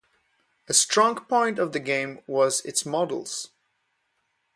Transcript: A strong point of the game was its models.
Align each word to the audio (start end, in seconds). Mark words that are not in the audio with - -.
A 0.67 0.73
strong 0.73 1.13
point 1.25 1.59
of 1.59 1.73
the 1.73 1.79
game 1.79 2.21
was 2.25 2.61
its 2.65 2.87
models. 2.87 3.49